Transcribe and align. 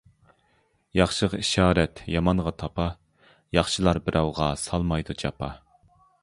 ياخشىغا 0.99 1.39
ئىشارەت 1.43 2.01
يامانغا 2.13 2.53
تاپا، 2.63 2.87
ياخشىلار 3.59 4.01
بىراۋغا 4.09 4.49
سالمايدۇ 4.63 5.19
جاپا. 5.25 5.53